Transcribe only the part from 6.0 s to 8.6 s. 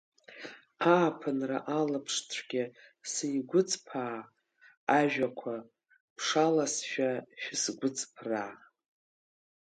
ԥшаласшәа шәысгәыҵԥраа.